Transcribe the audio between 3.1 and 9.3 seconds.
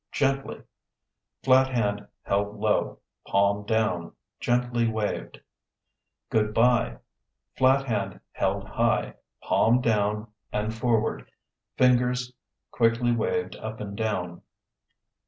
palm down, gently waved). Good bye (Flat hand held high,